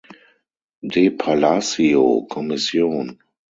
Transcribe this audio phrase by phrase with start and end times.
[0.81, 3.19] De Palacio, Kommission.